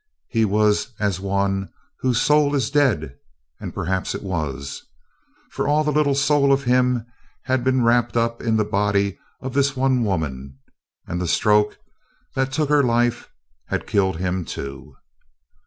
He 0.29 0.45
was 0.45 0.95
as 0.99 1.19
one 1.19 1.69
whose 1.99 2.19
soul 2.19 2.55
is 2.55 2.71
dead, 2.71 3.19
and 3.59 3.71
perhaps 3.71 4.15
it 4.15 4.23
was; 4.23 4.81
for 5.51 5.67
all 5.67 5.83
the 5.83 5.91
little 5.91 6.15
soul 6.15 6.51
of 6.51 6.63
him 6.63 7.05
had 7.43 7.63
been 7.63 7.83
wrapped 7.83 8.17
up 8.17 8.41
in 8.41 8.57
the 8.57 8.65
body 8.65 9.19
of 9.41 9.53
this 9.53 9.75
one 9.77 10.03
woman, 10.03 10.57
and 11.05 11.21
the 11.21 11.27
stroke 11.27 11.77
that 12.33 12.51
took 12.51 12.69
her 12.69 12.81
life 12.81 13.29
had 13.67 13.85
killed 13.85 14.17
him 14.17 14.43
too. 14.43 14.95